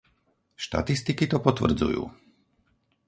Štatistiky 0.65 1.25
to 1.29 1.37
potvrdzujú. 1.47 2.03